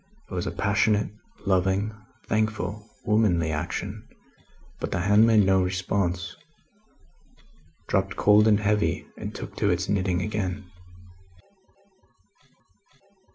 [0.31, 1.11] It was a passionate,
[1.45, 1.93] loving,
[2.27, 4.07] thankful, womanly action,
[4.79, 6.35] but the hand made no response
[7.85, 10.65] dropped cold and heavy, and took to its knitting again.